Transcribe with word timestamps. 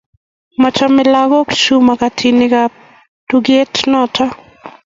machamei 0.61 1.07
lagookchu 1.13 1.75
makatinikab 1.87 2.71
tuketnoto 3.27 4.25